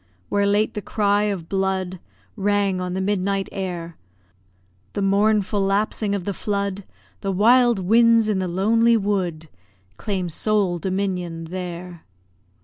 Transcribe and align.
Where 0.29 0.47
late 0.47 0.73
the 0.73 0.81
cry 0.81 1.25
of 1.25 1.47
blood 1.47 1.99
Rang 2.35 2.81
on 2.81 2.95
the 2.95 3.01
midnight 3.01 3.47
air, 3.51 3.97
The 4.93 5.01
mournful 5.03 5.61
lapsing 5.61 6.15
of 6.15 6.25
the 6.25 6.33
flood, 6.33 6.85
The 7.19 7.31
wild 7.31 7.77
winds 7.77 8.27
in 8.27 8.39
the 8.39 8.47
lonely 8.47 8.97
wood, 8.97 9.47
Claim 9.97 10.27
sole 10.29 10.79
dominion 10.79 11.43
there. 11.51 12.03